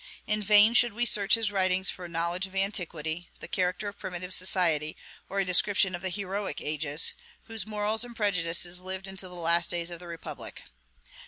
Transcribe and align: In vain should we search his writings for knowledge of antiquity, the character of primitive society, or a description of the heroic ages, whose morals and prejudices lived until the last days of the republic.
In 0.25 0.41
vain 0.41 0.73
should 0.73 0.93
we 0.93 1.05
search 1.05 1.35
his 1.35 1.51
writings 1.51 1.91
for 1.91 2.07
knowledge 2.07 2.47
of 2.47 2.55
antiquity, 2.55 3.29
the 3.39 3.47
character 3.47 3.87
of 3.87 3.99
primitive 3.99 4.33
society, 4.33 4.97
or 5.29 5.39
a 5.39 5.45
description 5.45 5.93
of 5.93 6.01
the 6.01 6.09
heroic 6.09 6.59
ages, 6.59 7.13
whose 7.43 7.67
morals 7.67 8.03
and 8.03 8.15
prejudices 8.15 8.81
lived 8.81 9.05
until 9.05 9.29
the 9.29 9.35
last 9.35 9.69
days 9.69 9.91
of 9.91 9.99
the 9.99 10.07
republic. 10.07 10.63